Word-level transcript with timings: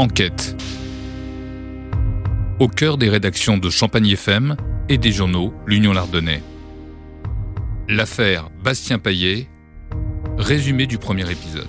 Enquête. 0.00 0.56
Au 2.58 2.66
cœur 2.66 2.98
des 2.98 3.08
rédactions 3.08 3.58
de 3.58 3.70
Champagne 3.70 4.08
FM 4.08 4.56
et 4.88 4.98
des 4.98 5.12
journaux 5.12 5.54
L'Union 5.68 5.92
Lardonnais. 5.92 6.42
L'affaire 7.88 8.50
Bastien 8.64 8.98
Paillet, 8.98 9.46
résumé 10.36 10.88
du 10.88 10.98
premier 10.98 11.30
épisode. 11.30 11.68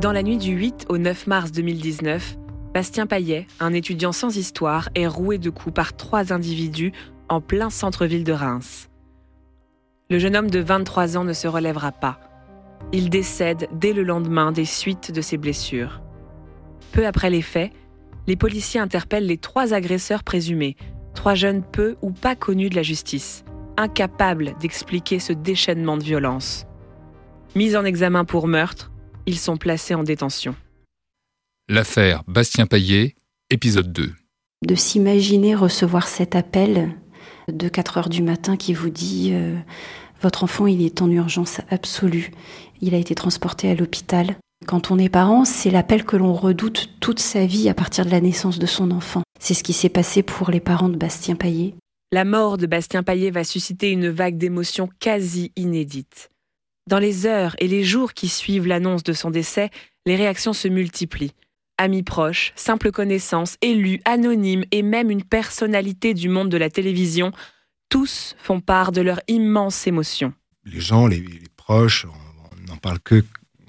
Dans 0.00 0.10
la 0.10 0.24
nuit 0.24 0.38
du 0.38 0.50
8 0.50 0.86
au 0.88 0.98
9 0.98 1.28
mars 1.28 1.52
2019, 1.52 2.36
Bastien 2.74 3.06
Paillet, 3.06 3.46
un 3.60 3.72
étudiant 3.74 4.12
sans 4.12 4.36
histoire, 4.36 4.88
est 4.96 5.06
roué 5.06 5.38
de 5.38 5.50
coups 5.50 5.74
par 5.76 5.96
trois 5.96 6.32
individus 6.32 6.92
en 7.28 7.40
plein 7.40 7.70
centre-ville 7.70 8.24
de 8.24 8.32
Reims. 8.32 8.88
Le 10.10 10.18
jeune 10.18 10.34
homme 10.34 10.50
de 10.50 10.58
23 10.58 11.16
ans 11.16 11.24
ne 11.24 11.32
se 11.32 11.46
relèvera 11.46 11.92
pas. 11.92 12.18
Il 12.92 13.08
décède 13.08 13.68
dès 13.72 13.92
le 13.92 14.02
lendemain 14.02 14.50
des 14.50 14.64
suites 14.64 15.12
de 15.12 15.20
ses 15.20 15.36
blessures. 15.36 16.01
Peu 16.92 17.06
après 17.06 17.30
les 17.30 17.42
faits, 17.42 17.72
les 18.26 18.36
policiers 18.36 18.78
interpellent 18.78 19.26
les 19.26 19.38
trois 19.38 19.72
agresseurs 19.72 20.22
présumés, 20.22 20.76
trois 21.14 21.34
jeunes 21.34 21.62
peu 21.62 21.96
ou 22.02 22.10
pas 22.10 22.36
connus 22.36 22.68
de 22.68 22.76
la 22.76 22.82
justice, 22.82 23.44
incapables 23.78 24.54
d'expliquer 24.60 25.18
ce 25.18 25.32
déchaînement 25.32 25.96
de 25.96 26.04
violence. 26.04 26.66
Mis 27.56 27.76
en 27.76 27.84
examen 27.84 28.26
pour 28.26 28.46
meurtre, 28.46 28.92
ils 29.26 29.38
sont 29.38 29.56
placés 29.56 29.94
en 29.94 30.02
détention. 30.02 30.54
L'affaire 31.68 32.22
Bastien 32.26 32.66
Paillet, 32.66 33.14
épisode 33.48 33.92
2. 33.92 34.12
De 34.66 34.74
s'imaginer 34.74 35.54
recevoir 35.54 36.08
cet 36.08 36.36
appel 36.36 36.90
de 37.48 37.68
4 37.68 37.98
heures 37.98 38.08
du 38.08 38.22
matin 38.22 38.56
qui 38.56 38.74
vous 38.74 38.90
dit 38.90 39.30
euh, 39.32 39.56
Votre 40.20 40.44
enfant, 40.44 40.66
il 40.66 40.84
est 40.84 41.00
en 41.00 41.10
urgence 41.10 41.60
absolue. 41.70 42.32
Il 42.80 42.94
a 42.94 42.98
été 42.98 43.14
transporté 43.14 43.70
à 43.70 43.74
l'hôpital. 43.74 44.36
Quand 44.66 44.90
on 44.90 44.98
est 44.98 45.08
parent, 45.08 45.44
c'est 45.44 45.70
l'appel 45.70 46.04
que 46.04 46.16
l'on 46.16 46.32
redoute 46.32 46.90
toute 47.00 47.18
sa 47.18 47.46
vie 47.46 47.68
à 47.68 47.74
partir 47.74 48.04
de 48.04 48.10
la 48.10 48.20
naissance 48.20 48.58
de 48.58 48.66
son 48.66 48.90
enfant. 48.90 49.22
C'est 49.40 49.54
ce 49.54 49.62
qui 49.62 49.72
s'est 49.72 49.88
passé 49.88 50.22
pour 50.22 50.50
les 50.50 50.60
parents 50.60 50.88
de 50.88 50.96
Bastien 50.96 51.36
Paillet. 51.36 51.74
La 52.12 52.24
mort 52.24 52.58
de 52.58 52.66
Bastien 52.66 53.02
Paillet 53.02 53.30
va 53.30 53.44
susciter 53.44 53.90
une 53.90 54.08
vague 54.08 54.36
d'émotions 54.36 54.88
quasi 55.00 55.52
inédite. 55.56 56.30
Dans 56.88 56.98
les 56.98 57.26
heures 57.26 57.54
et 57.58 57.68
les 57.68 57.84
jours 57.84 58.12
qui 58.12 58.28
suivent 58.28 58.66
l'annonce 58.66 59.02
de 59.02 59.12
son 59.12 59.30
décès, 59.30 59.70
les 60.06 60.16
réactions 60.16 60.52
se 60.52 60.68
multiplient. 60.68 61.34
Amis 61.78 62.02
proches, 62.02 62.52
simples 62.54 62.90
connaissances, 62.90 63.56
élus, 63.62 64.00
anonymes 64.04 64.64
et 64.70 64.82
même 64.82 65.10
une 65.10 65.24
personnalité 65.24 66.12
du 66.14 66.28
monde 66.28 66.48
de 66.48 66.56
la 66.56 66.70
télévision, 66.70 67.32
tous 67.88 68.34
font 68.38 68.60
part 68.60 68.92
de 68.92 69.00
leur 69.00 69.20
immense 69.28 69.86
émotion. 69.86 70.32
Les 70.64 70.80
gens, 70.80 71.06
les, 71.06 71.24
proches, 71.56 72.06
on 72.06 72.70
n'en 72.70 72.76
parle 72.76 73.00
que 73.00 73.24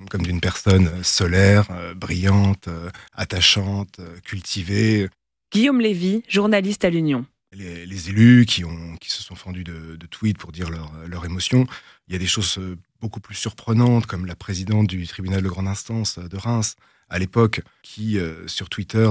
comme 0.09 0.23
d'une 0.23 0.42
personne 0.42 1.04
solaire, 1.04 1.68
euh, 1.72 1.94
brillante, 1.94 2.68
euh, 2.68 2.90
attachante, 3.14 4.00
euh, 4.00 4.20
cultivée. 4.22 5.10
Guillaume 5.52 5.82
Lévy, 5.82 6.23
journaliste 6.28 6.86
à 6.86 6.90
l'Union. 6.90 7.26
Les, 7.52 8.10
élus 8.10 8.45
qui, 8.48 8.66
ont, 8.66 8.98
qui 8.98 9.12
se 9.12 9.22
sont 9.22 9.36
fendus 9.36 9.64
de, 9.64 9.95
tweets 10.10 10.40
pour 10.40 10.52
dire 10.52 10.72
leur, 10.72 10.92
leur 11.08 11.23
émotion. 11.23 11.68
Il 12.08 12.14
y 12.14 12.16
a 12.16 12.20
des 12.20 12.26
choses 12.26 12.60
beaucoup 13.00 13.20
plus 13.20 13.36
surprenantes, 13.36 14.08
comme 14.08 14.26
la 14.26 14.36
présidente 14.36 14.88
du 14.88 15.06
tribunal 15.06 15.44
de 15.44 15.50
grande 15.50 15.68
instance 15.68 16.17
de 16.17 16.36
Reims, 16.36 16.76
à 17.10 17.20
l'époque, 17.20 17.62
qui, 17.84 18.17
sur 18.48 18.70
Twitter, 18.70 19.08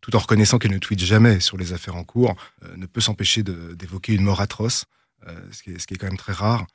tout 0.00 0.14
en 0.14 0.20
reconnaissant 0.20 0.58
qu'elle 0.58 0.70
ne 0.70 0.78
tweete 0.78 1.00
jamais 1.00 1.40
sur 1.40 1.56
les 1.56 1.72
affaires 1.72 1.96
en 1.96 2.04
cours, 2.04 2.36
ne 2.76 2.86
peut 2.86 3.00
s'empêcher 3.00 3.42
d'évoquer 3.42 4.14
une 4.14 4.22
mort 4.22 4.40
atroce, 4.40 4.84
ce, 5.50 5.62
qui 5.64 5.72
est, 5.72 5.80
ce, 5.80 5.88
qui 5.88 5.94
est, 5.94 5.96
quand 5.96 6.06
même 6.06 6.16
très 6.16 6.34
rare. 6.34 6.68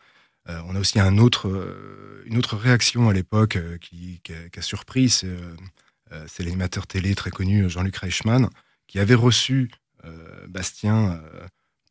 Euh, 0.49 0.59
on 0.67 0.75
a 0.75 0.79
aussi 0.79 0.99
un 0.99 1.17
autre, 1.17 1.47
euh, 1.47 2.23
une 2.25 2.37
autre 2.37 2.55
réaction 2.55 3.09
à 3.09 3.13
l'époque 3.13 3.57
euh, 3.57 3.77
qui, 3.77 4.21
a, 4.57 4.61
surpris, 4.61 5.09
c'est 5.09 6.43
l'animateur 6.43 6.87
télé 6.87 7.15
très 7.15 7.31
connu 7.31 7.69
Jean-Luc 7.69 7.97
Reichmann, 7.97 8.49
qui 8.87 8.99
avait 8.99 9.15
reçu 9.15 9.69
Bastien 10.47 11.19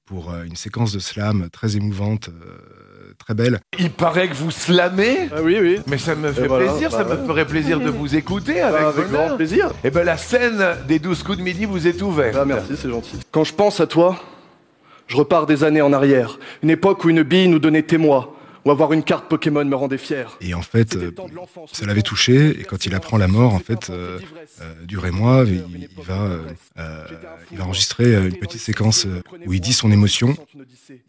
pour 0.07 0.35
une 0.35 0.57
séquence 0.57 0.93
de 0.93 0.99
slam 0.99 1.51
très 1.51 1.77
émouvante, 1.77 2.31
très 3.19 3.35
belle. 3.35 3.61
Il 3.79 3.91
paraît 3.91 4.29
que 4.29 4.35
vous 4.35 4.51
slamez 4.51 5.29
ah 5.33 5.43
Oui, 5.43 5.59
oui. 5.61 5.81
Mais 5.87 5.99
ça 5.99 6.15
me 6.15 6.33
fait 6.33 6.49
plaisir, 6.49 6.91
ça 6.91 7.05
bah 7.05 7.17
me 7.17 7.27
ferait 7.27 7.47
plaisir 7.47 7.79
de 7.79 7.91
vous 7.91 8.17
écouter 8.17 8.63
avec, 8.63 8.81
bah, 8.81 8.89
avec 8.89 9.11
grand 9.11 9.37
plaisir. 9.37 9.67
Et 9.85 9.89
eh 9.89 9.91
ben 9.91 10.03
la 10.03 10.17
scène 10.17 10.65
des 10.89 10.99
12 10.99 11.23
coups 11.25 11.39
de 11.39 11.43
midi 11.43 11.67
vous 11.67 11.87
est 11.87 12.01
ouverte. 12.01 12.37
Ah, 12.41 12.47
merci, 12.47 12.75
c'est 12.77 12.89
gentil. 12.89 13.19
Quand 13.31 13.45
je 13.45 13.53
pense 13.53 13.81
à 13.81 13.87
toi, 13.87 14.19
je 15.09 15.17
repars 15.17 15.47
des 15.47 15.63
années 15.63 15.83
en 15.83 15.93
arrière. 15.93 16.39
Une 16.63 16.71
époque 16.71 17.05
où 17.05 17.11
une 17.11 17.23
bille 17.23 17.49
nous 17.49 17.59
donnait 17.59 17.83
témoin 17.83 18.31
ou 18.67 18.71
avoir 18.73 18.93
une 18.93 19.05
carte 19.05 19.29
Pokémon 19.29 19.65
me 19.65 19.77
rendait 19.77 19.97
fier. 19.97 20.37
Et 20.41 20.53
en 20.53 20.61
fait, 20.61 20.97
euh, 20.97 21.13
ça 21.73 21.87
l'avait 21.87 22.03
touché. 22.03 22.61
Et 22.61 22.65
quand 22.65 22.85
il 22.85 22.97
apprend 22.97 23.17
la 23.17 23.29
mort, 23.29 23.55
en 23.55 23.61
fait, 23.61 23.91
euh, 23.91 24.19
euh, 24.61 24.85
du 24.85 24.99
Rémois, 24.99 25.45
il, 25.47 25.63
il, 25.97 26.05
va, 26.05 26.31
il 27.53 27.59
va 27.59 27.65
enregistrer 27.65 28.17
une 28.27 28.37
petite 28.37 28.61
séquence 28.61 29.07
où 29.47 29.53
il 29.53 29.61
dit 29.61 29.73
son 29.73 29.93
émotion. 29.93 30.37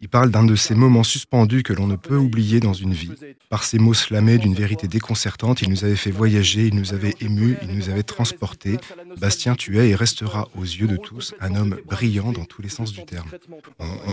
Il 0.00 0.08
parle 0.08 0.30
d'un 0.30 0.44
de 0.44 0.54
ces 0.54 0.76
moments 0.76 1.02
suspendus 1.02 1.64
que 1.64 1.72
l'on 1.72 1.88
ne 1.88 1.96
peut 1.96 2.16
oublier 2.16 2.60
dans 2.60 2.74
une 2.74 2.92
vie. 2.92 3.10
Par 3.50 3.64
ces 3.64 3.78
mots 3.78 3.94
slamés 3.94 4.38
d'une 4.38 4.54
vérité 4.54 4.86
déconcertante, 4.86 5.60
il 5.60 5.68
nous 5.68 5.84
avait 5.84 5.96
fait 5.96 6.12
voyager, 6.12 6.66
il 6.66 6.76
nous 6.76 6.94
avait 6.94 7.14
émus, 7.20 7.56
il 7.62 7.76
nous 7.76 7.88
avait 7.88 8.04
transportés. 8.04 8.76
Bastien, 9.20 9.56
tu 9.56 9.80
es 9.80 9.88
et 9.88 9.94
resteras 9.96 10.46
aux 10.56 10.62
yeux 10.62 10.86
de 10.86 10.96
tous 10.96 11.34
un 11.40 11.56
homme 11.56 11.78
brillant 11.86 12.30
dans 12.30 12.44
tous 12.44 12.62
les 12.62 12.68
sens 12.68 12.92
du 12.92 13.04
terme. 13.04 13.28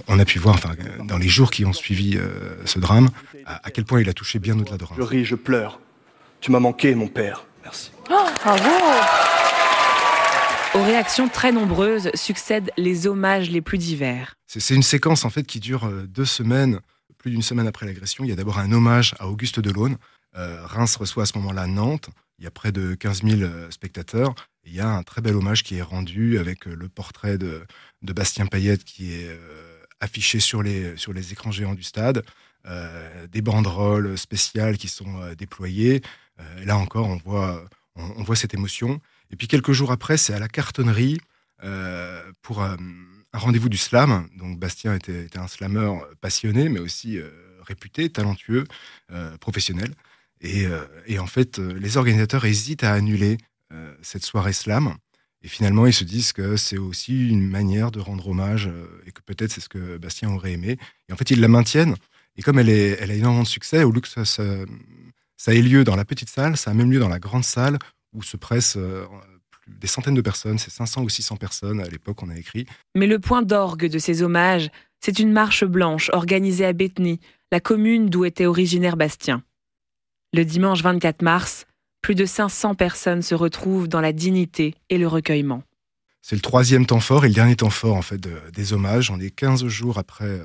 On, 0.07 0.17
a 0.17 0.25
pu 0.25 0.39
voir, 0.39 0.55
enfin, 0.55 0.71
dans 1.03 1.19
les 1.19 1.27
jours 1.27 1.51
qui 1.51 1.63
ont 1.63 1.73
suivi 1.73 2.17
ce 2.65 2.79
drame, 2.79 3.09
à, 3.45 3.71
quel 3.71 3.85
point 3.85 4.01
il 4.01 4.09
a 4.09 4.13
touché 4.13 4.39
bien 4.39 4.57
au-delà 4.59 4.77
de 4.77 4.83
Reims. 4.83 4.97
Je 4.97 5.03
ris, 5.03 5.25
je 5.25 5.35
pleure. 5.35 5.79
Tu 6.41 6.51
m'as 6.51 6.59
manqué, 6.59 6.95
mon 6.95 7.07
père. 7.07 7.45
Merci. 7.63 7.91
Oh, 8.11 8.27
bravo 8.43 8.69
Aux 10.75 10.83
réactions 10.83 11.27
très 11.27 11.51
nombreuses 11.51 12.11
succèdent 12.13 12.71
les 12.77 13.07
hommages 13.07 13.49
les 13.49 13.61
plus 13.61 13.77
divers. 13.77 14.35
C'est 14.45 14.75
une 14.75 14.83
séquence 14.83 15.25
en 15.25 15.29
fait 15.29 15.43
qui 15.43 15.59
dure 15.59 15.85
euh, 15.85 16.05
deux 16.07 16.25
semaines, 16.25 16.79
plus 17.17 17.31
d'une 17.31 17.41
semaine 17.41 17.67
après 17.67 17.85
l'agression. 17.85 18.23
Il 18.23 18.29
y 18.29 18.33
a 18.33 18.35
d'abord 18.35 18.59
un 18.59 18.71
hommage 18.71 19.15
à 19.19 19.27
Auguste 19.27 19.59
Delaune. 19.59 19.97
Euh, 20.37 20.65
Reims 20.65 20.95
reçoit 20.97 21.23
à 21.23 21.25
ce 21.25 21.37
moment-là 21.39 21.67
Nantes. 21.67 22.09
Il 22.37 22.43
y 22.43 22.47
a 22.47 22.51
près 22.51 22.71
de 22.71 22.93
15 22.93 23.23
000 23.23 23.41
euh, 23.41 23.71
spectateurs. 23.71 24.35
il 24.65 24.75
y 24.75 24.81
a 24.81 24.89
un 24.89 25.03
très 25.03 25.21
bel 25.21 25.35
hommage 25.35 25.63
qui 25.63 25.77
est 25.77 25.81
rendu 25.81 26.37
avec 26.37 26.65
le 26.65 26.87
portrait 26.89 27.37
de, 27.37 27.65
Bastien 28.01 28.45
Payette 28.45 28.83
qui 28.83 29.13
est 29.13 29.31
affiché 30.05 30.39
sur 30.39 30.63
les, 30.63 30.95
sur 30.95 31.11
les 31.11 31.33
écrans 31.33 31.51
géants 31.51 31.75
du 31.75 31.83
stade. 31.83 32.23
Euh, 32.67 33.27
des 33.27 33.43
banderoles 33.43 34.17
spéciales 34.17 34.77
qui 34.77 34.87
sont 34.87 35.21
euh, 35.21 35.35
déployées. 35.35 36.01
Euh, 36.39 36.65
là 36.65 36.77
encore, 36.77 37.07
on 37.07 37.17
voit, 37.17 37.63
on, 37.95 38.23
voit 38.23 38.35
cette 38.35 38.55
émotion. 38.55 38.99
Et 39.29 39.35
puis 39.35 39.47
quelques 39.47 39.71
jours 39.71 39.91
après, 39.91 40.17
c'est 40.17 40.33
à 40.33 40.39
la 40.39 40.47
cartonnerie 40.47 41.19
pour 42.41 42.61
un 42.61 42.77
rendez-vous 43.33 43.69
du 43.69 43.77
slam. 43.77 44.27
Donc 44.37 44.59
Bastien 44.59 44.93
était, 44.95 45.29
un 45.37 45.47
slameur 45.47 46.07
passionné, 46.21 46.69
mais 46.69 46.79
aussi 46.79 47.17
réputé, 47.65 48.09
talentueux, 48.09 48.65
professionnel. 49.39 49.95
Et, 50.41 50.65
et, 51.07 51.17
en 51.17 51.25
fait, 51.25 51.57
les 51.57 51.97
organisateurs 51.97 52.45
hésitent 52.45 52.83
à 52.83 52.93
annuler 52.93 53.37
cette 54.03 54.23
soirée 54.23 54.53
slam. 54.53 54.95
Et 55.45 55.47
finalement, 55.47 55.85
ils 55.85 55.93
se 55.93 56.03
disent 56.03 56.33
que 56.33 56.57
c'est 56.57 56.79
aussi 56.79 57.29
une 57.29 57.47
manière 57.47 57.91
de 57.91 57.99
rendre 57.99 58.27
hommage 58.27 58.67
et 59.05 59.11
que 59.11 59.21
peut-être 59.21 59.51
c'est 59.51 59.61
ce 59.61 59.69
que 59.69 59.97
Bastien 59.97 60.31
aurait 60.31 60.53
aimé. 60.53 60.79
Et 61.07 61.13
en 61.13 61.15
fait, 61.15 61.29
ils 61.29 61.39
la 61.39 61.47
maintiennent. 61.47 61.93
Et 62.35 62.41
comme 62.41 62.57
elle, 62.57 62.67
est, 62.67 62.99
a 62.99 63.13
énormément 63.13 63.43
de 63.43 63.47
succès, 63.47 63.83
au 63.83 63.91
lieu 63.91 64.01
que 64.01 64.07
ça, 64.07 64.25
ça, 64.25 65.53
ait 65.53 65.61
lieu 65.61 65.83
dans 65.83 65.95
la 65.95 66.03
petite 66.03 66.29
salle, 66.29 66.57
ça 66.57 66.71
a 66.71 66.73
même 66.73 66.91
lieu 66.91 66.97
dans 66.97 67.09
la 67.09 67.19
grande 67.19 67.43
salle 67.43 67.77
où 68.11 68.23
se 68.23 68.37
pressent 68.37 68.77
euh, 68.77 69.05
des 69.67 69.85
centaines 69.85 70.15
de 70.15 70.21
personnes, 70.21 70.57
c'est 70.57 70.71
500 70.71 71.03
ou 71.03 71.09
600 71.09 71.37
personnes 71.37 71.79
à 71.79 71.87
l'époque 71.87 72.23
on 72.23 72.29
a 72.31 72.35
écrit. 72.35 72.65
Mais 72.95 73.05
le 73.05 73.19
point 73.19 73.43
d'orgue 73.43 73.85
de 73.85 73.99
ces 73.99 74.23
hommages, 74.23 74.71
c'est 74.99 75.19
une 75.19 75.31
marche 75.31 75.63
blanche 75.63 76.09
organisée 76.11 76.65
à 76.65 76.73
Bétheny, 76.73 77.19
la 77.51 77.59
commune 77.59 78.09
d'où 78.09 78.25
était 78.25 78.47
originaire 78.47 78.97
Bastien. 78.97 79.43
Le 80.33 80.43
dimanche 80.43 80.81
24 80.81 81.21
mars, 81.21 81.67
plus 82.05 82.15
de 82.15 82.25
500 82.25 82.75
personnes 82.75 83.23
se 83.23 83.33
retrouvent 83.33 83.87
dans 83.87 84.01
la 84.01 84.13
dignité 84.13 84.75
et 84.89 84.99
le 84.99 85.07
recueillement. 85.07 85.63
C'est 86.21 86.35
le 86.35 86.41
troisième 86.41 86.85
temps 86.85 86.99
fort 86.99 87.25
et 87.25 87.29
le 87.29 87.33
dernier 87.33 87.55
temps 87.55 87.71
fort 87.71 87.95
en 87.95 88.03
fait 88.03 88.21
des 88.53 88.73
hommages. 88.73 89.09
On 89.09 89.19
est 89.19 89.31
15 89.31 89.65
jours 89.65 89.97
après, 89.97 90.25
euh, 90.25 90.43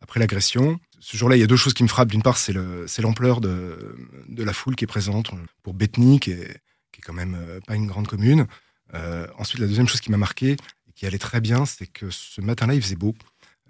après 0.00 0.18
l'agression 0.18 0.78
ce 1.00 1.16
jour-là, 1.16 1.36
il 1.36 1.40
y 1.40 1.42
a 1.42 1.46
deux 1.46 1.56
choses 1.56 1.74
qui 1.74 1.82
me 1.82 1.88
frappent. 1.88 2.10
D'une 2.10 2.22
part, 2.22 2.36
c'est 2.36 2.52
l'ampleur 2.52 3.40
de, 3.40 3.94
la 4.36 4.52
foule 4.52 4.76
qui 4.76 4.84
est 4.84 4.88
présente 4.88 5.30
pour 5.62 5.74
Bethny, 5.74 6.20
qui 6.20 6.32
est, 6.32 6.60
quand 7.04 7.12
même 7.12 7.36
euh, 7.38 7.60
pas 7.66 7.76
une 7.76 7.86
grande 7.86 8.08
commune. 8.08 8.46
Euh, 8.94 9.28
ensuite, 9.38 9.60
la 9.60 9.68
deuxième 9.68 9.86
chose 9.86 10.00
qui 10.00 10.10
m'a 10.10 10.16
marqué 10.16 10.52
et 10.88 10.92
qui 10.94 11.06
allait 11.06 11.18
très 11.18 11.40
bien, 11.40 11.64
c'est 11.64 11.86
que 11.86 12.10
ce 12.10 12.40
matin-là, 12.40 12.74
il 12.74 12.82
faisait 12.82 12.96
beau. 12.96 13.14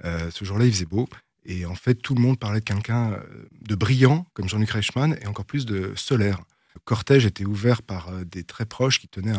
Euh, 0.04 0.30
ce 0.30 0.44
jour-là, 0.44 0.64
il 0.64 0.72
faisait 0.72 0.86
beau. 0.86 1.08
Et 1.44 1.66
en 1.66 1.74
fait, 1.74 1.94
tout 1.94 2.14
le 2.14 2.22
monde 2.22 2.38
parlait 2.38 2.60
de 2.60 2.64
quelqu'un 2.64 3.18
de 3.60 3.74
brillant, 3.74 4.26
comme 4.32 4.48
Jean-Luc 4.48 4.70
Reichmann, 4.70 5.18
et 5.20 5.26
encore 5.26 5.44
plus 5.44 5.66
de 5.66 5.92
solaire. 5.94 6.40
Le 6.78 6.84
cortège 6.84 7.26
était 7.26 7.44
ouvert 7.44 7.82
par 7.82 8.12
des 8.24 8.44
très 8.44 8.64
proches 8.64 9.00
qui 9.00 9.08
tenaient 9.08 9.36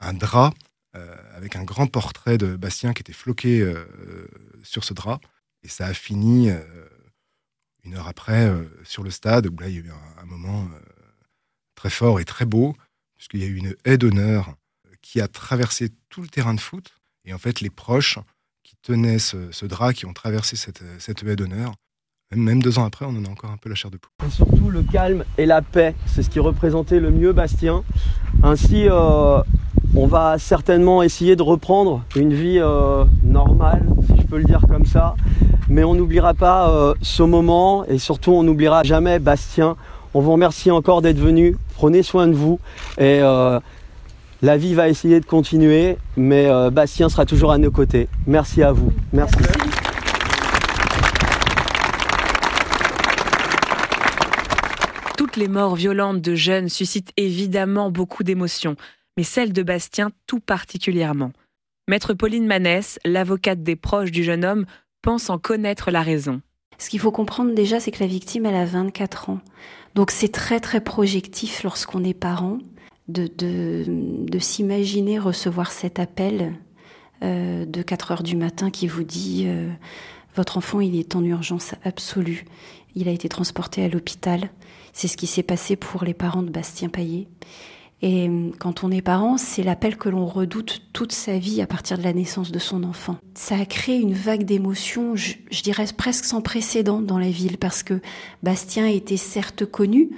un, 0.00 0.12
drap 0.12 0.52
avec 1.34 1.56
un 1.56 1.64
grand 1.64 1.86
portrait 1.86 2.36
de 2.36 2.56
Bastien 2.56 2.92
qui 2.92 3.00
était 3.00 3.14
floqué 3.14 3.66
sur 4.62 4.84
ce 4.84 4.92
drap. 4.92 5.20
Et 5.62 5.68
ça 5.68 5.86
a 5.86 5.94
fini 5.94 6.50
une 7.84 7.94
heure 7.94 8.08
après, 8.08 8.48
euh, 8.48 8.64
sur 8.84 9.02
le 9.02 9.10
stade, 9.10 9.46
où 9.46 9.58
là, 9.58 9.68
il 9.68 9.74
y 9.74 9.78
a 9.78 9.80
eu 9.80 9.90
un, 10.18 10.24
moment 10.24 10.68
euh, 10.72 10.80
très 11.74 11.90
fort 11.90 12.20
et 12.20 12.24
très 12.24 12.44
beau, 12.44 12.76
puisqu'il 13.16 13.40
y 13.40 13.44
a 13.44 13.48
eu 13.48 13.56
une 13.56 13.74
haie 13.84 13.98
d'honneur 13.98 14.54
qui 15.00 15.20
a 15.20 15.28
traversé 15.28 15.90
tout 16.08 16.22
le 16.22 16.28
terrain 16.28 16.54
de 16.54 16.60
foot. 16.60 16.94
Et 17.24 17.34
en 17.34 17.38
fait, 17.38 17.60
les 17.60 17.70
proches 17.70 18.18
qui 18.62 18.76
tenaient 18.76 19.18
ce, 19.18 19.64
drap, 19.66 19.92
qui 19.92 20.06
ont 20.06 20.12
traversé 20.12 20.56
cette 20.56 20.82
haie 21.22 21.36
d'honneur, 21.36 21.74
même 22.34 22.62
deux 22.62 22.78
ans 22.78 22.84
après, 22.84 23.04
on 23.06 23.10
en 23.10 23.24
a 23.24 23.28
encore 23.28 23.50
un 23.50 23.56
peu 23.56 23.68
la 23.68 23.74
chair 23.74 23.90
de 23.90 23.96
poule. 23.96 24.26
Et 24.26 24.30
surtout 24.30 24.70
le 24.70 24.82
calme 24.82 25.24
et 25.38 25.46
la 25.46 25.62
paix, 25.62 25.94
c'est 26.06 26.22
ce 26.22 26.30
qui 26.30 26.40
représentait 26.40 27.00
le 27.00 27.10
mieux 27.10 27.32
Bastien. 27.32 27.82
Ainsi, 28.42 28.88
euh, 28.88 29.40
on 29.94 30.06
va 30.06 30.38
certainement 30.38 31.02
essayer 31.02 31.36
de 31.36 31.42
reprendre 31.42 32.04
une 32.16 32.32
vie 32.32 32.58
euh, 32.58 33.04
normale, 33.22 33.86
si 34.06 34.20
je 34.20 34.26
peux 34.26 34.38
le 34.38 34.44
dire 34.44 34.62
comme 34.68 34.86
ça. 34.86 35.14
Mais 35.68 35.84
on 35.84 35.94
n'oubliera 35.94 36.34
pas 36.34 36.70
euh, 36.70 36.94
ce 37.02 37.22
moment 37.22 37.84
et 37.86 37.98
surtout 37.98 38.32
on 38.32 38.42
n'oubliera 38.42 38.82
jamais 38.82 39.18
Bastien. 39.18 39.76
On 40.14 40.20
vous 40.20 40.32
remercie 40.32 40.70
encore 40.70 41.02
d'être 41.02 41.18
venu. 41.18 41.56
Prenez 41.74 42.02
soin 42.02 42.28
de 42.28 42.34
vous 42.34 42.60
et 42.98 43.20
la 43.20 44.56
vie 44.56 44.74
va 44.74 44.88
essayer 44.88 45.20
de 45.20 45.24
continuer, 45.24 45.96
mais 46.18 46.50
Bastien 46.70 47.08
sera 47.08 47.24
toujours 47.24 47.50
à 47.50 47.56
nos 47.56 47.70
côtés. 47.70 48.08
Merci 48.26 48.62
à 48.62 48.72
vous. 48.72 48.92
Merci. 49.14 49.38
Les 55.36 55.48
morts 55.48 55.76
violentes 55.76 56.20
de 56.20 56.34
jeunes 56.34 56.68
suscitent 56.68 57.12
évidemment 57.16 57.90
beaucoup 57.90 58.22
d'émotions, 58.22 58.76
mais 59.16 59.22
celle 59.22 59.52
de 59.52 59.62
Bastien 59.62 60.10
tout 60.26 60.40
particulièrement. 60.40 61.32
Maître 61.88 62.12
Pauline 62.12 62.46
Manès, 62.46 62.98
l'avocate 63.04 63.62
des 63.62 63.76
proches 63.76 64.10
du 64.10 64.24
jeune 64.24 64.44
homme, 64.44 64.66
pense 65.00 65.30
en 65.30 65.38
connaître 65.38 65.90
la 65.90 66.02
raison. 66.02 66.42
Ce 66.76 66.90
qu'il 66.90 67.00
faut 67.00 67.12
comprendre 67.12 67.54
déjà, 67.54 67.80
c'est 67.80 67.90
que 67.90 68.00
la 68.00 68.06
victime, 68.06 68.44
elle 68.44 68.56
a 68.56 68.66
24 68.66 69.30
ans. 69.30 69.40
Donc 69.94 70.10
c'est 70.10 70.28
très 70.28 70.60
très 70.60 70.82
projectif 70.82 71.62
lorsqu'on 71.62 72.04
est 72.04 72.14
parent 72.14 72.58
de, 73.08 73.26
de, 73.26 74.38
s'imaginer 74.38 75.18
recevoir 75.18 75.72
cet 75.72 75.98
appel 75.98 76.54
euh, 77.22 77.64
de 77.64 77.82
4 77.82 78.12
heures 78.12 78.22
du 78.22 78.36
matin 78.36 78.70
qui 78.70 78.86
vous 78.86 79.02
dit 79.02 79.44
euh, 79.46 79.70
votre 80.34 80.58
enfant 80.58 80.80
il 80.80 80.98
est 80.98 81.16
en 81.16 81.24
urgence 81.24 81.74
absolue. 81.84 82.44
Il 82.94 83.08
a 83.08 83.12
été 83.12 83.28
transporté 83.28 83.84
à 83.84 83.88
l'hôpital. 83.88 84.50
C'est 84.92 85.08
ce 85.08 85.16
qui 85.16 85.26
s'est 85.26 85.42
passé 85.42 85.76
pour 85.76 86.04
les 86.04 86.14
parents 86.14 86.42
de 86.42 86.50
Bastien 86.50 86.88
Paillet. 86.88 87.26
Et 88.02 88.28
euh, 88.28 88.50
quand 88.58 88.82
on 88.82 88.90
est 88.90 89.00
parent, 89.00 89.38
c'est 89.38 89.62
l'appel 89.62 89.96
que 89.96 90.08
l'on 90.08 90.26
redoute 90.26 90.82
toute 90.92 91.12
sa 91.12 91.38
vie 91.38 91.62
à 91.62 91.66
partir 91.66 91.96
de 91.96 92.02
la 92.02 92.12
naissance 92.12 92.50
de 92.50 92.58
son 92.58 92.82
enfant. 92.82 93.16
Ça 93.34 93.56
a 93.56 93.64
créé 93.64 93.96
une 93.96 94.12
vague 94.12 94.44
d'émotions, 94.44 95.14
je, 95.14 95.36
dirais 95.62 95.86
presque 95.96 96.24
sans 96.24 96.42
précédent 96.42 97.00
dans 97.00 97.18
la 97.18 97.30
ville, 97.30 97.58
parce 97.58 97.84
que 97.84 98.00
Bastien 98.42 98.86
était 98.86 99.16
certes 99.16 99.64
connu, 99.64 100.10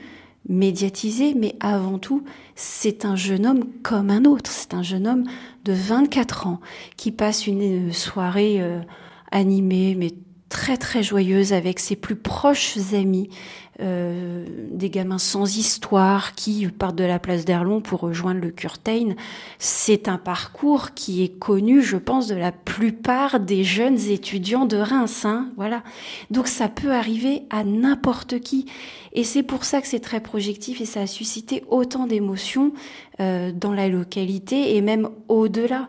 médiatisé, 0.49 1.35
mais 1.35 1.57
avant 1.61 1.99
tout, 1.99 2.25
c'est 2.55 3.05
un 3.05 3.17
jeune 3.17 3.47
homme 3.47 3.65
comme 3.83 4.11
un 4.11 4.25
autre. 4.25 4.51
C'est 4.51 4.73
un 4.73 4.83
jeune 4.83 5.07
homme 5.07 5.25
de 5.65 5.75
24 5.75 6.47
ans 6.47 6.61
qui 6.97 7.13
passe 7.13 7.47
une 7.47 7.93
soirée 7.93 8.63
euh, 8.63 8.81
animée, 9.31 9.95
mais 9.95 10.11
très 10.55 10.77
très 10.77 11.03
joyeuse 11.03 11.53
avec 11.53 11.81
ses 11.81 11.97
plus 11.97 12.15
proches 12.15 12.79
amis, 12.93 13.29
euh, 13.81 14.47
des 14.71 14.89
gamins 14.89 15.19
sans 15.19 15.57
histoire 15.57 16.37
qui 16.37 16.69
partent 16.69 16.95
de 16.95 17.03
la 17.03 17.19
place 17.19 17.45
d'Erlon 17.45 17.81
pour 17.81 17.99
rejoindre 17.99 18.41
le 18.41 18.53
Curtain. 18.53 19.15
C'est 19.59 20.07
un 20.07 20.17
parcours 20.17 20.95
qui 20.95 21.25
est 21.25 21.41
connu, 21.41 21.83
je 21.83 21.97
pense, 21.97 22.29
de 22.29 22.37
la 22.37 22.53
plupart 22.53 23.41
des 23.41 23.65
jeunes 23.65 23.99
étudiants 23.99 24.65
de 24.65 24.77
Reims. 24.77 25.25
Hein, 25.25 25.51
voilà. 25.57 25.83
Donc 26.31 26.47
ça 26.47 26.69
peut 26.69 26.93
arriver 26.93 27.43
à 27.51 27.65
n'importe 27.65 28.39
qui. 28.39 28.67
Et 29.13 29.25
c'est 29.25 29.43
pour 29.43 29.65
ça 29.65 29.81
que 29.81 29.89
c'est 29.89 29.99
très 29.99 30.21
projectif 30.21 30.81
et 30.81 30.87
ça 30.87 31.01
a 31.01 31.07
suscité 31.09 31.65
autant 31.69 32.07
d'émotions 32.07 32.73
euh, 33.19 33.51
dans 33.51 33.73
la 33.73 33.89
localité 33.89 34.77
et 34.77 34.81
même 34.83 35.09
au-delà. 35.27 35.87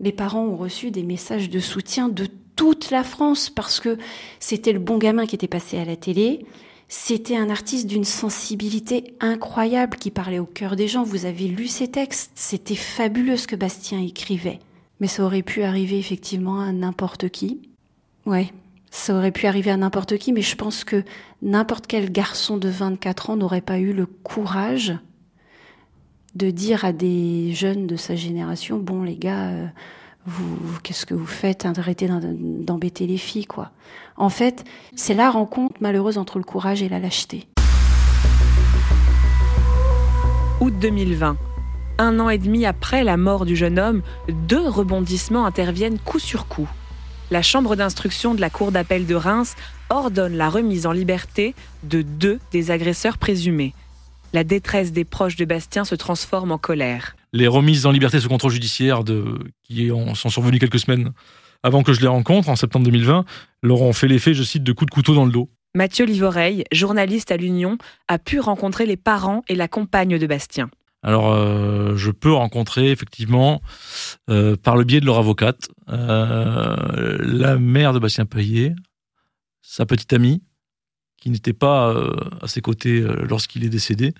Les 0.00 0.12
parents 0.12 0.44
ont 0.44 0.56
reçu 0.56 0.90
des 0.90 1.04
messages 1.04 1.48
de 1.48 1.60
soutien 1.60 2.08
de 2.08 2.26
toute 2.56 2.90
la 2.90 3.04
France 3.04 3.50
parce 3.50 3.80
que 3.80 3.98
c'était 4.40 4.72
le 4.72 4.78
bon 4.78 4.98
gamin 4.98 5.26
qui 5.26 5.34
était 5.34 5.46
passé 5.46 5.78
à 5.78 5.84
la 5.84 5.96
télé. 5.96 6.44
C'était 6.88 7.36
un 7.36 7.50
artiste 7.50 7.86
d'une 7.86 8.04
sensibilité 8.04 9.14
incroyable 9.20 9.96
qui 9.98 10.10
parlait 10.10 10.38
au 10.38 10.46
cœur 10.46 10.76
des 10.76 10.88
gens. 10.88 11.02
Vous 11.02 11.26
avez 11.26 11.48
lu 11.48 11.68
ses 11.68 11.88
textes. 11.88 12.30
C'était 12.34 12.76
fabuleux 12.76 13.36
ce 13.36 13.46
que 13.46 13.56
Bastien 13.56 14.00
écrivait. 14.00 14.60
Mais 15.00 15.08
ça 15.08 15.24
aurait 15.24 15.42
pu 15.42 15.62
arriver 15.62 15.98
effectivement 15.98 16.60
à 16.60 16.72
n'importe 16.72 17.28
qui. 17.28 17.60
Ouais, 18.24 18.52
ça 18.90 19.14
aurait 19.14 19.32
pu 19.32 19.46
arriver 19.46 19.70
à 19.70 19.76
n'importe 19.76 20.16
qui, 20.16 20.32
mais 20.32 20.42
je 20.42 20.56
pense 20.56 20.84
que 20.84 21.04
n'importe 21.42 21.86
quel 21.86 22.10
garçon 22.10 22.56
de 22.56 22.68
24 22.68 23.30
ans 23.30 23.36
n'aurait 23.36 23.60
pas 23.60 23.78
eu 23.78 23.92
le 23.92 24.06
courage 24.06 24.94
de 26.34 26.50
dire 26.50 26.84
à 26.84 26.92
des 26.92 27.52
jeunes 27.52 27.86
de 27.86 27.96
sa 27.96 28.14
génération, 28.14 28.78
bon 28.78 29.02
les 29.02 29.16
gars, 29.16 29.48
euh, 29.48 29.66
qu'est-ce 30.82 31.06
que 31.06 31.14
vous 31.14 31.26
faites 31.26 31.66
Arrêtez 31.66 32.08
d'embêter 32.08 33.06
les 33.06 33.18
filles, 33.18 33.46
quoi. 33.46 33.70
En 34.16 34.28
fait, 34.28 34.64
c'est 34.94 35.14
la 35.14 35.30
rencontre 35.30 35.74
malheureuse 35.80 36.18
entre 36.18 36.38
le 36.38 36.44
courage 36.44 36.82
et 36.82 36.88
la 36.88 36.98
lâcheté. 36.98 37.46
Août 40.60 40.74
2020. 40.80 41.36
Un 41.98 42.20
an 42.20 42.28
et 42.28 42.38
demi 42.38 42.66
après 42.66 43.04
la 43.04 43.16
mort 43.16 43.46
du 43.46 43.56
jeune 43.56 43.78
homme, 43.78 44.02
deux 44.28 44.68
rebondissements 44.68 45.46
interviennent 45.46 45.98
coup 45.98 46.18
sur 46.18 46.46
coup. 46.46 46.68
La 47.30 47.42
chambre 47.42 47.74
d'instruction 47.74 48.34
de 48.34 48.40
la 48.40 48.50
cour 48.50 48.70
d'appel 48.70 49.06
de 49.06 49.14
Reims 49.14 49.56
ordonne 49.90 50.36
la 50.36 50.48
remise 50.48 50.86
en 50.86 50.92
liberté 50.92 51.54
de 51.84 52.02
deux 52.02 52.38
des 52.52 52.70
agresseurs 52.70 53.18
présumés. 53.18 53.74
La 54.32 54.44
détresse 54.44 54.92
des 54.92 55.04
proches 55.04 55.36
de 55.36 55.44
Bastien 55.44 55.84
se 55.84 55.94
transforme 55.94 56.52
en 56.52 56.58
colère 56.58 57.16
les 57.36 57.46
remises 57.46 57.86
en 57.86 57.92
liberté 57.92 58.20
sous 58.20 58.28
contrôle 58.28 58.52
judiciaire 58.52 59.04
de, 59.04 59.38
qui 59.62 59.90
sont 60.14 60.30
survenues 60.30 60.58
quelques 60.58 60.80
semaines 60.80 61.12
avant 61.62 61.82
que 61.82 61.92
je 61.92 62.00
les 62.00 62.06
rencontre, 62.06 62.48
en 62.48 62.56
septembre 62.56 62.84
2020, 62.84 63.24
leur 63.62 63.82
ont 63.82 63.92
fait 63.92 64.08
l'effet, 64.08 64.34
je 64.34 64.42
cite, 64.42 64.62
de 64.62 64.72
coups 64.72 64.90
de 64.90 64.94
couteau 64.94 65.14
dans 65.14 65.24
le 65.24 65.32
dos. 65.32 65.50
Mathieu 65.74 66.06
Livoreille, 66.06 66.64
journaliste 66.72 67.30
à 67.30 67.36
l'Union, 67.36 67.76
a 68.08 68.18
pu 68.18 68.40
rencontrer 68.40 68.86
les 68.86 68.96
parents 68.96 69.42
et 69.48 69.54
la 69.54 69.68
compagne 69.68 70.18
de 70.18 70.26
Bastien. 70.26 70.70
Alors, 71.02 71.32
euh, 71.32 71.94
je 71.96 72.10
peux 72.10 72.32
rencontrer 72.32 72.90
effectivement, 72.90 73.60
euh, 74.30 74.56
par 74.56 74.76
le 74.76 74.84
biais 74.84 75.00
de 75.00 75.06
leur 75.06 75.18
avocate, 75.18 75.68
euh, 75.88 77.18
la 77.20 77.58
mère 77.58 77.92
de 77.92 77.98
Bastien 77.98 78.26
Payet, 78.26 78.74
sa 79.60 79.86
petite 79.86 80.12
amie, 80.12 80.42
qui 81.20 81.30
n'était 81.30 81.52
pas 81.52 81.94
à 82.40 82.46
ses 82.46 82.60
côtés 82.60 83.04
lorsqu'il 83.28 83.64
est 83.64 83.68
décédé, 83.68 84.14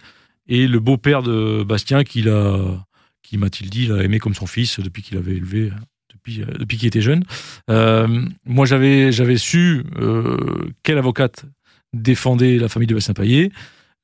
et 0.48 0.66
le 0.66 0.80
beau-père 0.80 1.22
de 1.22 1.62
Bastien 1.62 2.02
qui 2.04 2.22
l'a 2.22 2.85
qui 3.26 3.38
m'a-t-il 3.38 3.70
dit, 3.70 3.86
l'a 3.86 4.02
aimé 4.02 4.18
comme 4.18 4.34
son 4.34 4.46
fils 4.46 4.78
depuis 4.78 5.02
qu'il 5.02 5.18
avait 5.18 5.36
élevé, 5.36 5.72
depuis, 6.12 6.42
euh, 6.42 6.46
depuis 6.58 6.78
qu'il 6.78 6.86
était 6.86 7.00
jeune. 7.00 7.24
Euh, 7.70 8.24
moi, 8.44 8.66
j'avais, 8.66 9.10
j'avais 9.12 9.36
su 9.36 9.84
euh, 9.96 10.70
quelle 10.82 10.98
avocate 10.98 11.44
défendait 11.92 12.58
la 12.58 12.68
famille 12.68 12.86
de 12.86 12.94
Bastien 12.94 13.14
Payet. 13.14 13.50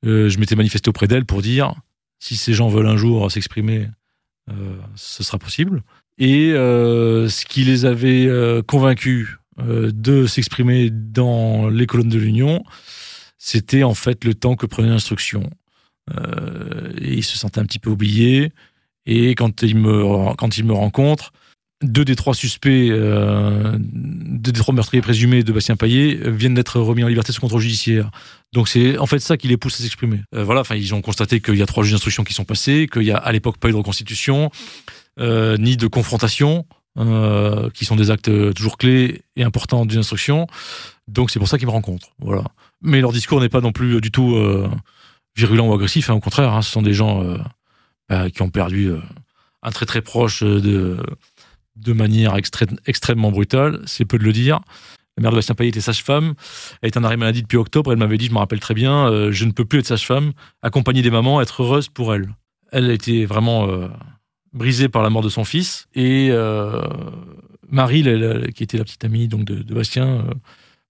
je 0.03 0.37
m'étais 0.39 0.55
manifesté 0.55 0.89
auprès 0.89 1.07
d'elle 1.07 1.25
pour 1.25 1.41
dire 1.41 1.73
si 2.19 2.35
ces 2.35 2.53
gens 2.53 2.67
veulent 2.67 2.87
un 2.87 2.97
jour 2.97 3.29
s'exprimer, 3.31 3.89
ce 4.95 5.23
sera 5.23 5.37
possible. 5.37 5.83
Et 6.17 6.51
ce 6.53 7.45
qui 7.45 7.65
les 7.65 7.85
avait 7.85 8.29
convaincus 8.65 9.37
de 9.59 10.25
s'exprimer 10.25 10.89
dans 10.89 11.69
les 11.69 11.85
colonnes 11.85 12.09
de 12.09 12.17
l'Union, 12.17 12.63
c'était 13.37 13.83
en 13.83 13.93
fait 13.93 14.23
le 14.23 14.33
temps 14.33 14.55
que 14.55 14.65
prenait 14.65 14.89
l'instruction. 14.89 15.49
et 16.09 17.13
ils 17.13 17.23
se 17.23 17.37
sentaient 17.37 17.59
un 17.59 17.65
petit 17.65 17.79
peu 17.79 17.91
oubliés. 17.91 18.51
Et 19.05 19.35
quand 19.35 19.61
il 19.61 19.75
me, 19.77 20.33
quand 20.35 20.57
il 20.57 20.65
me 20.65 20.73
rencontre, 20.73 21.33
deux 21.81 22.05
des 22.05 22.15
trois 22.15 22.33
suspects, 22.33 22.89
euh, 22.89 23.77
deux 23.77 24.51
des 24.51 24.59
trois 24.59 24.73
meurtriers 24.73 25.01
présumés 25.01 25.43
de 25.43 25.51
Bastien 25.51 25.75
Payet 25.75 26.17
viennent 26.31 26.53
d'être 26.53 26.79
remis 26.79 27.03
en 27.03 27.07
liberté 27.07 27.33
sous 27.33 27.41
contrôle 27.41 27.61
judiciaire. 27.61 28.09
Donc 28.53 28.69
c'est 28.69 28.97
en 28.97 29.05
fait 29.05 29.19
ça 29.19 29.35
qui 29.35 29.47
les 29.47 29.57
pousse 29.57 29.79
à 29.79 29.83
s'exprimer. 29.83 30.21
Euh, 30.33 30.43
voilà, 30.43 30.61
enfin 30.61 30.75
ils 30.75 30.93
ont 30.93 31.01
constaté 31.01 31.41
qu'il 31.41 31.55
y 31.55 31.61
a 31.61 31.65
trois 31.65 31.83
juges 31.83 31.93
d'instruction 31.93 32.23
qui 32.23 32.33
sont 32.33 32.45
passés, 32.45 32.87
qu'il 32.91 33.03
y 33.03 33.11
a 33.11 33.17
à 33.17 33.31
l'époque 33.31 33.57
pas 33.57 33.67
eu 33.67 33.71
de 33.71 33.77
reconstitution, 33.77 34.49
euh, 35.19 35.57
ni 35.57 35.75
de 35.75 35.87
confrontation, 35.87 36.65
euh, 36.97 37.69
qui 37.71 37.85
sont 37.85 37.95
des 37.95 38.11
actes 38.11 38.31
toujours 38.53 38.77
clés 38.77 39.23
et 39.35 39.43
importants 39.43 39.85
d'une 39.85 39.99
instruction. 39.99 40.47
Donc 41.07 41.31
c'est 41.31 41.39
pour 41.39 41.47
ça 41.47 41.57
qu'ils 41.57 41.67
me 41.67 41.73
rencontrent. 41.73 42.11
Voilà. 42.19 42.43
Mais 42.81 43.01
leur 43.01 43.11
discours 43.11 43.41
n'est 43.41 43.49
pas 43.49 43.61
non 43.61 43.71
plus 43.71 43.99
du 44.01 44.11
tout 44.11 44.35
euh, 44.35 44.69
virulent 45.35 45.67
ou 45.67 45.73
agressif. 45.73 46.09
Hein, 46.09 46.13
au 46.13 46.19
contraire, 46.19 46.53
hein, 46.53 46.61
ce 46.61 46.71
sont 46.71 46.81
des 46.81 46.93
gens 46.93 47.23
euh, 47.23 47.37
qui 48.33 48.41
ont 48.41 48.49
perdu 48.49 48.87
euh, 48.87 48.99
un 49.61 49.71
très 49.71 49.85
très 49.85 50.01
proche 50.01 50.43
euh, 50.43 50.97
de, 51.75 51.93
manière 51.93 52.35
extrêmement 52.85 53.31
brutale, 53.31 53.81
c'est 53.85 54.05
peu 54.05 54.17
de 54.17 54.23
le 54.23 54.33
dire. 54.33 54.59
La 55.17 55.21
mère 55.21 55.31
de 55.31 55.37
Bastien 55.37 55.55
Payet 55.55 55.69
était 55.69 55.81
sage-femme. 55.81 56.33
Elle 56.81 56.87
est 56.87 56.97
en 56.97 57.03
arrêt 57.03 57.17
maladie 57.17 57.43
depuis 57.43 57.57
octobre. 57.57 57.91
Elle 57.91 57.99
m'avait 57.99 58.17
dit, 58.17 58.27
je 58.27 58.31
me 58.33 58.39
rappelle 58.39 58.59
très 58.59 58.73
bien, 58.73 59.29
je 59.31 59.45
ne 59.45 59.51
peux 59.51 59.63
plus 59.63 59.79
être 59.79 59.87
sage-femme, 59.87 60.33
accompagner 60.63 61.03
des 61.03 61.11
mamans, 61.11 61.39
être 61.39 61.61
heureuse 61.61 61.87
pour 61.87 62.15
elle. 62.15 62.29
Elle 62.71 62.89
a 62.89 62.93
été 62.93 63.27
vraiment 63.27 63.67
brisée 64.53 64.89
par 64.89 65.03
la 65.03 65.11
mort 65.11 65.21
de 65.21 65.29
son 65.29 65.43
fils. 65.43 65.87
Et 65.93 66.31
Marie, 67.69 68.03
qui 68.55 68.63
était 68.63 68.79
la 68.79 68.83
petite 68.83 69.05
amie 69.05 69.27
donc 69.27 69.45
de, 69.45 69.61
de 69.61 69.73
Bastien, 69.75 70.25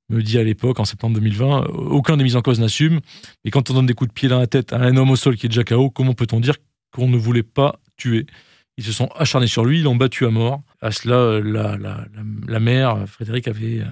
me 0.09 0.21
dit 0.21 0.37
à 0.37 0.43
l'époque, 0.43 0.79
en 0.79 0.85
septembre 0.85 1.15
2020, 1.15 1.65
aucun 1.67 2.17
des 2.17 2.23
mises 2.23 2.35
en 2.35 2.41
cause 2.41 2.59
n'assume. 2.59 2.99
Et 3.45 3.51
quand 3.51 3.69
on 3.69 3.73
donne 3.73 3.85
des 3.85 3.93
coups 3.93 4.09
de 4.09 4.13
pied 4.13 4.29
dans 4.29 4.39
la 4.39 4.47
tête 4.47 4.73
à 4.73 4.77
un 4.77 4.95
homme 4.95 5.11
au 5.11 5.15
sol 5.15 5.35
qui 5.35 5.45
est 5.45 5.49
déjà 5.49 5.63
KO, 5.63 5.89
comment 5.89 6.13
peut-on 6.13 6.39
dire 6.39 6.55
qu'on 6.93 7.07
ne 7.07 7.17
voulait 7.17 7.43
pas 7.43 7.79
tuer. 7.97 8.25
Ils 8.77 8.83
se 8.83 8.91
sont 8.91 9.09
acharnés 9.15 9.47
sur 9.47 9.65
lui, 9.65 9.79
ils 9.79 9.83
l'ont 9.83 9.95
battu 9.95 10.25
à 10.25 10.29
mort. 10.29 10.61
À 10.81 10.91
cela, 10.91 11.39
la, 11.41 11.77
la, 12.47 12.59
mère, 12.59 13.07
Frédéric, 13.07 13.47
avait, 13.47 13.83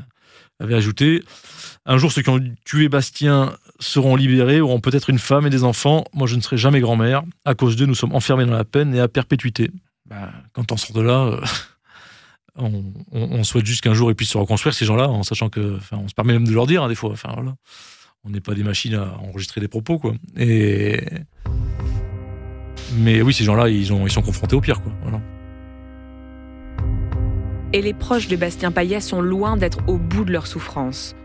avait 0.59 0.75
ajouté 0.75 1.23
Un 1.85 1.97
jour, 1.97 2.11
ceux 2.11 2.21
qui 2.21 2.29
ont 2.29 2.41
tué 2.65 2.89
Bastien 2.89 3.55
seront 3.79 4.15
libérés, 4.15 4.61
auront 4.61 4.79
peut-être 4.79 5.09
une 5.09 5.19
femme 5.19 5.45
et 5.45 5.49
des 5.49 5.63
enfants. 5.63 6.05
Moi, 6.13 6.27
je 6.27 6.35
ne 6.35 6.41
serai 6.41 6.57
jamais 6.57 6.79
grand-mère. 6.79 7.23
À 7.45 7.53
cause 7.53 7.75
d'eux, 7.75 7.85
nous 7.85 7.95
sommes 7.95 8.15
enfermés 8.15 8.45
dans 8.45 8.53
la 8.53 8.63
peine 8.63 8.95
et 8.95 8.99
à 8.99 9.07
perpétuité. 9.07 9.71
Bah, 10.05 10.31
quand 10.53 10.71
on 10.71 10.77
sort 10.77 10.95
de 10.95 11.01
là, 11.01 11.25
euh, 11.25 11.41
on, 13.11 13.43
souhaite 13.43 13.65
juste 13.65 13.81
qu'un 13.81 13.93
jour 13.93 14.11
ils 14.11 14.15
puissent 14.15 14.31
se 14.31 14.37
reconstruire, 14.37 14.73
ces 14.73 14.85
gens-là, 14.85 15.09
en 15.09 15.23
sachant 15.23 15.49
que. 15.49 15.79
on 15.91 16.07
se 16.07 16.13
permet 16.13 16.33
même 16.33 16.47
de 16.47 16.53
leur 16.53 16.67
dire, 16.67 16.83
hein, 16.83 16.89
des 16.89 16.95
fois. 16.95 17.13
Voilà. 17.35 17.55
On 18.23 18.29
n'est 18.29 18.41
pas 18.41 18.53
des 18.53 18.63
machines 18.63 18.95
à 18.95 19.17
enregistrer 19.19 19.61
des 19.61 19.67
propos, 19.67 19.99
quoi. 19.99 20.13
Et. 20.37 21.03
Mais 22.97 23.21
oui, 23.21 23.33
ces 23.33 23.43
gens-là, 23.43 23.69
ils, 23.69 23.91
ils 23.91 24.11
sont 24.11 24.21
confrontés 24.21 24.55
au 24.55 24.61
pire, 24.61 24.81
quoi. 24.81 24.91
Et 27.73 27.81
les 27.81 27.93
proches 27.93 28.27
de 28.27 28.35
Bastien 28.35 28.71
Payet 28.71 28.99
sont 28.99 29.21
loin 29.21 29.55
d'être 29.55 29.79
au 29.87 29.97
bout 29.97 30.25
de 30.25 30.31
leur 30.31 30.45
souffrance. 30.45 31.15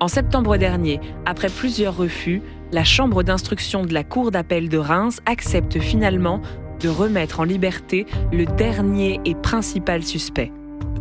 En 0.00 0.08
septembre 0.08 0.58
dernier, 0.58 1.00
après 1.24 1.48
plusieurs 1.48 1.96
refus, 1.96 2.42
la 2.72 2.84
Chambre 2.84 3.22
d'instruction 3.22 3.86
de 3.86 3.94
la 3.94 4.04
Cour 4.04 4.30
d'appel 4.32 4.68
de 4.68 4.76
Reims 4.76 5.20
accepte 5.26 5.78
finalement 5.78 6.42
de 6.80 6.88
remettre 6.88 7.40
en 7.40 7.44
liberté 7.44 8.06
le 8.32 8.44
dernier 8.44 9.20
et 9.24 9.34
principal 9.34 10.02
suspect. 10.02 10.52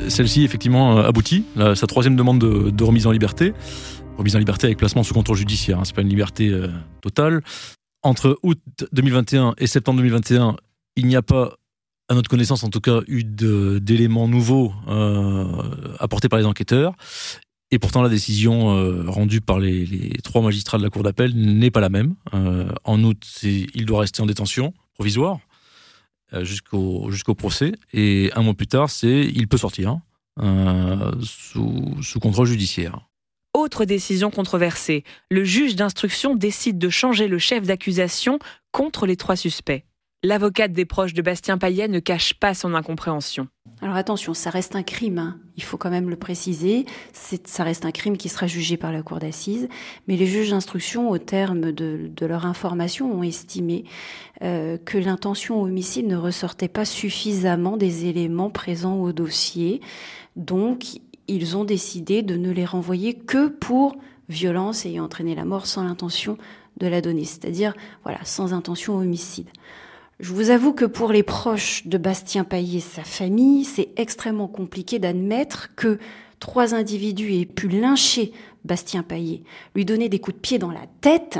Celle-ci, 0.08 0.44
effectivement, 0.44 1.00
euh, 1.00 1.04
aboutit. 1.04 1.46
sa 1.56 1.88
troisième 1.88 2.16
demande 2.16 2.40
de, 2.40 2.84
remise 2.84 3.08
en 3.08 3.12
liberté. 3.12 3.54
Remise 4.18 4.36
en 4.36 4.40
liberté 4.40 4.68
avec 4.68 4.78
placement 4.78 5.04
sous 5.04 5.14
contrôle 5.14 5.38
judiciaire. 5.38 5.80
Hein, 5.80 5.84
c'est 5.84 5.96
pas 5.96 6.02
une 6.02 6.10
liberté 6.10 6.50
euh, 6.50 6.68
totale. 7.02 7.42
Entre 8.04 8.40
août 8.44 8.60
2021 8.92 9.56
et 9.58 9.68
septembre 9.68 9.98
2021, 9.98 10.56
il 10.96 11.08
n'y 11.08 11.16
a 11.16 11.22
pas, 11.22 11.56
à 12.10 12.16
notre 12.16 12.30
connaissance 12.30 12.64
en 12.64 12.70
tout 12.70 12.82
cas, 12.82 13.02
eu 13.08 13.24
d'éléments 13.24 14.28
nouveaux 14.28 14.74
euh, 14.88 15.96
apportés 16.00 16.30
par 16.30 16.40
les 16.40 16.46
enquêteurs. 16.46 16.94
Et 17.74 17.80
pourtant, 17.80 18.02
la 18.02 18.10
décision 18.10 19.06
rendue 19.10 19.40
par 19.40 19.58
les, 19.58 20.12
trois 20.26 20.42
magistrats 20.42 20.78
de 20.78 20.84
la 20.84 20.90
Cour 20.90 21.04
d'appel 21.04 21.34
n'est 21.34 21.72
pas 21.72 21.80
la 21.80 21.88
même. 21.88 22.16
en 22.84 23.04
août, 23.06 23.26
il 23.44 23.86
doit 23.86 24.02
rester 24.02 24.22
en 24.22 24.26
détention 24.26 24.74
provisoire. 24.94 25.40
Euh, 26.34 26.46
jusqu'au 26.46 27.12
jusqu'au 27.12 27.36
procès. 27.36 27.74
Et 27.92 28.32
un 28.36 28.42
mois 28.42 28.54
plus 28.54 28.68
tard, 28.68 28.90
c'est 28.90 29.30
il 29.36 29.50
peut 29.50 29.58
sortir 29.58 30.00
euh, 30.40 31.12
sous, 31.22 31.98
sous 32.02 32.20
contrôle 32.22 32.48
judiciaire. 32.48 33.00
Autre 33.54 33.84
décision 33.84 34.32
controversée, 34.32 35.04
le 35.30 35.44
juge 35.44 35.76
d'instruction 35.76 36.36
décide 36.36 36.78
de 36.78 36.90
changer 36.90 37.28
le 37.28 37.38
chef 37.38 37.64
d'accusation 37.64 38.40
contre 38.72 39.06
les 39.06 39.18
trois 39.18 39.36
suspects. 39.36 39.84
L'avocate 40.24 40.72
des 40.72 40.86
proches 40.86 41.14
de 41.14 41.22
Bastien 41.22 41.58
Payet 41.58 41.90
ne 41.90 42.00
cache 42.00 42.36
pas 42.36 42.54
son 42.54 42.76
incompréhension. 42.76 43.48
Alors 43.82 43.96
attention, 43.96 44.34
ça 44.34 44.52
reste 44.52 44.76
un 44.76 44.84
crime, 44.84 45.18
hein. 45.18 45.40
il 45.58 45.64
faut 45.64 45.78
quand 45.78 45.90
même 45.90 46.10
le 46.10 46.16
préciser. 46.16 46.86
Ça 47.12 47.64
reste 47.64 47.86
un 47.86 47.92
crime 47.92 48.16
qui 48.16 48.30
sera 48.30 48.48
jugé 48.48 48.78
par 48.78 48.94
la 48.94 49.02
cour 49.02 49.20
d'assises. 49.20 49.68
Mais 50.08 50.16
les 50.16 50.28
juges 50.28 50.52
d'instruction, 50.52 51.10
au 51.10 51.18
terme 51.18 51.74
de, 51.74 52.26
leur 52.26 52.46
information, 52.46 53.12
ont 53.12 53.24
estimé 53.24 53.84
euh, 54.44 54.78
que 54.78 54.98
l'intention 54.98 55.62
homicide 55.62 56.06
ne 56.08 56.16
ressortait 56.16 56.70
pas 56.70 56.86
suffisamment 56.86 57.76
des 57.76 58.06
éléments 58.06 58.52
présents 58.52 59.02
au 59.02 59.12
dossier. 59.12 59.82
Donc, 60.36 61.00
ils 61.32 61.58
ont 61.58 61.64
décidé 61.64 62.22
de 62.22 62.36
ne 62.36 62.52
les 62.52 62.66
renvoyer 62.66 63.14
que 63.14 63.48
pour 63.48 63.96
violence 64.30 64.86
ayant 64.86 65.06
entraîné 65.06 65.36
la 65.36 65.46
mort 65.46 65.66
sans 65.66 65.84
l'intention 65.84 66.38
de 66.78 66.88
la 66.88 67.02
donner, 67.02 67.26
c'est-à-dire 67.26 67.74
voilà, 68.04 68.20
sans 68.24 68.54
intention 68.54 68.98
homicide. 68.98 69.50
Je 70.20 70.34
vous 70.34 70.52
avoue 70.52 70.74
que 70.74 70.86
pour 70.86 71.12
les 71.12 71.24
proches 71.24 71.88
de 71.88 71.98
Bastien 71.98 72.44
Paillet 72.44 72.78
et 72.78 72.82
sa 72.82 73.04
famille, 73.04 73.66
c'est 73.66 73.90
extrêmement 73.98 74.48
compliqué 74.48 75.00
d'admettre 75.00 75.74
que 75.76 75.98
trois 76.40 76.76
individus 76.76 77.34
aient 77.34 77.46
pu 77.46 77.68
lyncher 77.68 78.32
Bastien 78.64 79.04
Paillet, 79.04 79.44
lui 79.76 79.86
donner 79.86 80.10
des 80.10 80.20
coups 80.20 80.36
de 80.36 80.42
pied 80.42 80.60
dans 80.60 80.72
la 80.72 80.86
tête 81.02 81.40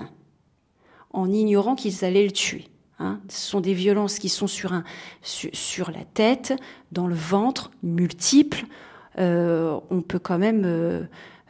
en 1.12 1.32
ignorant 1.32 1.76
qu'ils 1.76 2.04
allaient 2.06 2.26
le 2.26 2.32
tuer. 2.32 2.70
Hein. 3.00 3.20
Ce 3.30 3.50
sont 3.50 3.62
des 3.62 3.74
violences 3.74 4.20
qui 4.20 4.30
sont 4.30 4.48
sur, 4.48 4.74
un, 4.74 4.84
sur, 5.22 5.92
la 5.92 6.04
tête, 6.04 6.54
dans 6.92 7.08
le 7.08 7.16
ventre, 7.16 7.72
multiples. 7.84 8.66
Euh, 9.20 9.78
on 9.90 10.02
peut 10.02 10.20
quand 10.20 10.38
même 10.38 10.64
euh, 10.66 11.02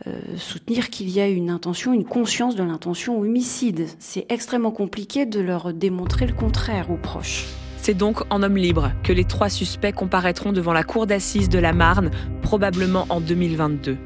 euh, 0.08 0.20
soutenir 0.38 0.89
qu'il 0.89 1.10
y 1.10 1.22
a 1.22 1.27
une 1.27 1.50
intention, 1.50 1.94
une 1.94 2.06
conscience 2.06 2.56
de 2.56 2.63
l'intention 2.63 3.20
homicide. 3.20 3.88
C'est 4.00 4.25
extrêmement 4.30 4.72
compliqué 4.72 5.25
de 5.25 5.39
leur 5.39 5.74
démontrer 5.74 6.25
le 6.25 6.34
contraire 6.34 6.89
aux 6.89 6.98
proches. 6.98 7.46
C'est 7.77 7.94
donc 7.96 8.22
en 8.30 8.44
homme 8.44 8.58
libre 8.58 8.91
que 9.03 9.13
les 9.13 9.25
trois 9.25 9.50
suspects 9.50 9.91
comparaîtront 9.91 10.53
devant 10.53 10.74
la 10.74 10.84
cour 10.84 11.08
d'assises 11.08 11.50
de 11.50 11.60
la 11.60 11.74
Marne, 11.74 12.12
probablement 12.41 13.06
en 13.10 13.22
2022. 13.22 13.98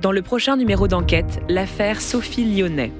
Dans 0.00 0.12
le 0.12 0.22
prochain 0.22 0.56
numéro 0.56 0.88
d'enquête, 0.88 1.40
l'affaire 1.48 2.00
Sophie 2.00 2.44
Lyonnais. 2.44 2.92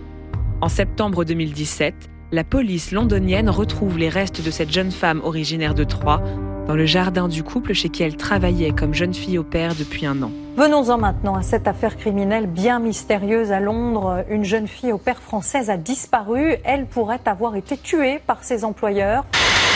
En 0.62 0.68
septembre 0.68 1.24
2017, 1.24 1.94
la 2.32 2.42
police 2.42 2.90
londonienne 2.90 3.50
retrouve 3.50 3.98
les 3.98 4.08
restes 4.08 4.44
de 4.44 4.50
cette 4.50 4.72
jeune 4.72 4.90
femme 4.90 5.20
originaire 5.22 5.74
de 5.74 5.84
Troyes 5.84 6.22
dans 6.66 6.74
le 6.74 6.86
jardin 6.86 7.28
du 7.28 7.42
couple 7.42 7.72
chez 7.72 7.88
qui 7.88 8.02
elle 8.02 8.16
travaillait 8.16 8.72
comme 8.72 8.92
jeune 8.92 9.14
fille 9.14 9.38
au 9.38 9.44
père 9.44 9.74
depuis 9.74 10.06
un 10.06 10.20
an. 10.22 10.30
Venons-en 10.56 10.98
maintenant 10.98 11.34
à 11.34 11.42
cette 11.42 11.68
affaire 11.68 11.96
criminelle 11.96 12.46
bien 12.46 12.80
mystérieuse 12.80 13.52
à 13.52 13.60
Londres. 13.60 14.24
Une 14.28 14.44
jeune 14.44 14.66
fille 14.66 14.92
au 14.92 14.98
père 14.98 15.20
française 15.20 15.70
a 15.70 15.76
disparu. 15.76 16.56
Elle 16.64 16.86
pourrait 16.86 17.20
avoir 17.26 17.56
été 17.56 17.76
tuée 17.76 18.20
par 18.26 18.42
ses 18.42 18.64
employeurs. 18.64 19.24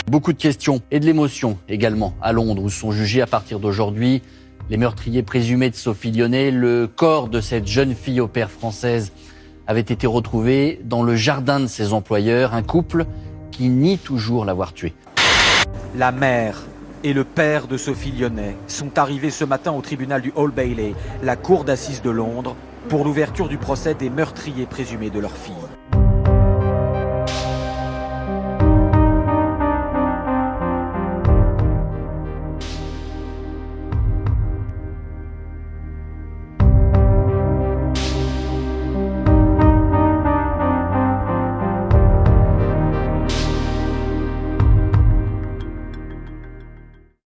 Beaucoup 0.07 0.33
de 0.33 0.37
questions 0.37 0.81
et 0.91 0.99
de 0.99 1.05
l'émotion 1.05 1.57
également 1.69 2.13
à 2.21 2.33
Londres 2.33 2.63
où 2.63 2.69
sont 2.69 2.91
jugés 2.91 3.21
à 3.21 3.27
partir 3.27 3.59
d'aujourd'hui 3.59 4.21
les 4.69 4.77
meurtriers 4.77 5.23
présumés 5.23 5.69
de 5.69 5.75
Sophie 5.75 6.11
Lyonnais. 6.11 6.51
Le 6.51 6.87
corps 6.87 7.29
de 7.29 7.39
cette 7.39 7.67
jeune 7.67 7.93
fille 7.93 8.19
au 8.19 8.27
père 8.27 8.51
française 8.51 9.13
avait 9.67 9.79
été 9.81 10.07
retrouvé 10.07 10.81
dans 10.83 11.03
le 11.03 11.15
jardin 11.15 11.59
de 11.59 11.67
ses 11.67 11.93
employeurs, 11.93 12.53
un 12.53 12.63
couple 12.63 13.05
qui 13.51 13.69
nie 13.69 13.97
toujours 13.97 14.43
l'avoir 14.43 14.73
tuée. 14.73 14.93
La 15.95 16.11
mère 16.11 16.63
et 17.03 17.13
le 17.13 17.23
père 17.23 17.67
de 17.67 17.77
Sophie 17.77 18.11
Lyonnais 18.11 18.55
sont 18.67 18.97
arrivés 18.97 19.31
ce 19.31 19.45
matin 19.45 19.71
au 19.71 19.81
tribunal 19.81 20.21
du 20.21 20.31
Hall 20.35 20.51
Bailey, 20.51 20.93
la 21.23 21.35
cour 21.35 21.63
d'assises 21.63 22.01
de 22.01 22.09
Londres, 22.09 22.55
pour 22.89 23.03
l'ouverture 23.03 23.47
du 23.47 23.57
procès 23.57 23.93
des 23.93 24.09
meurtriers 24.09 24.65
présumés 24.65 25.09
de 25.09 25.19
leur 25.19 25.35
fille. 25.35 25.53